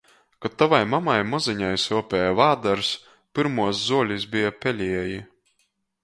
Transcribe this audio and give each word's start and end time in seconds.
Kod 0.43 0.53
tavai 0.59 0.77
mamai 0.93 1.17
mozeņai 1.33 1.73
suopieja 1.83 2.31
vādars, 2.39 2.89
pyrmuos 3.39 3.83
zuolis 3.91 4.25
beja 4.33 4.55
pelieji. 4.65 5.21